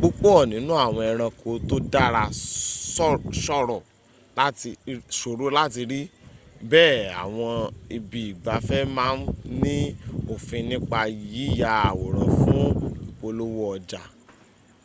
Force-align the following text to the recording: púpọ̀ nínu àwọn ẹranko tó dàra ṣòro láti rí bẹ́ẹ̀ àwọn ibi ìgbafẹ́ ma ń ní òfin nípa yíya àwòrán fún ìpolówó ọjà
púpọ̀ 0.00 0.36
nínu 0.50 0.72
àwọn 0.84 1.02
ẹranko 1.10 1.50
tó 1.68 1.76
dàra 1.92 2.24
ṣòro 3.44 3.76
láti 5.58 5.80
rí 5.90 6.00
bẹ́ẹ̀ 6.70 7.10
àwọn 7.22 7.50
ibi 7.96 8.20
ìgbafẹ́ 8.30 8.82
ma 8.96 9.04
ń 9.16 9.20
ní 9.62 9.74
òfin 10.32 10.64
nípa 10.70 11.00
yíya 11.34 11.70
àwòrán 11.90 12.30
fún 12.40 12.66
ìpolówó 13.08 13.64
ọjà 13.76 14.02